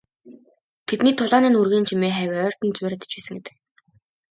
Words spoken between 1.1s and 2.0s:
тулааны нүргээн